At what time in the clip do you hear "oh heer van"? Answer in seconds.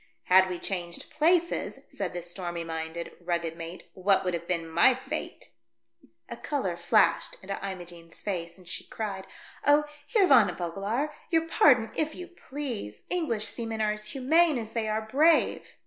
9.63-10.49